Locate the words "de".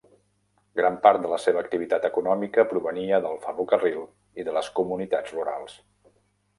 1.25-1.29, 4.51-4.59